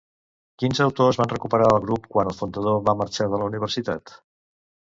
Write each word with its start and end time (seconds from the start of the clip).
Quins 0.61 0.79
autors 0.85 1.19
van 1.21 1.29
recuperar 1.33 1.67
el 1.75 1.77
grup 1.85 2.09
quan 2.15 2.31
el 2.33 2.37
fundador 2.39 2.81
va 2.89 2.97
marxar 3.05 3.31
de 3.35 3.43
la 3.43 3.53
universitat? 3.53 4.19